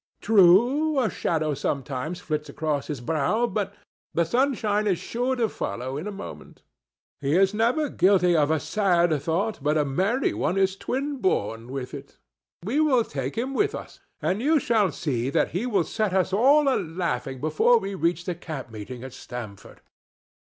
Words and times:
True, 0.19 0.99
a 0.99 1.11
shadow 1.11 1.53
sometimes 1.53 2.19
flits 2.19 2.49
across 2.49 2.87
his 2.87 3.01
brow, 3.01 3.45
but 3.45 3.71
the 4.15 4.23
sunshine 4.25 4.87
is 4.87 4.97
sure 4.97 5.35
to 5.35 5.47
follow 5.47 5.95
in 5.95 6.07
a 6.07 6.11
moment. 6.11 6.63
He 7.19 7.35
is 7.37 7.53
never 7.53 7.87
guilty 7.87 8.35
of 8.35 8.49
a 8.49 8.59
sad 8.59 9.13
thought 9.21 9.59
but 9.61 9.77
a 9.77 9.85
merry 9.85 10.33
one 10.33 10.57
is 10.57 10.75
twin 10.75 11.17
born 11.17 11.71
with 11.71 11.93
it. 11.93 12.17
We 12.65 12.79
will 12.79 13.03
take 13.03 13.37
him 13.37 13.53
with 13.53 13.75
us, 13.75 13.99
and 14.23 14.41
you 14.41 14.59
shall 14.59 14.91
see 14.91 15.29
that 15.29 15.49
he 15.51 15.67
will 15.67 15.83
set 15.83 16.13
us 16.13 16.33
all 16.33 16.67
a 16.67 16.77
laughing 16.79 17.39
before 17.39 17.77
we 17.77 17.93
reach 17.93 18.25
the 18.25 18.33
camp 18.33 18.71
meeting 18.71 19.03
at 19.03 19.13
Stamford." 19.13 19.81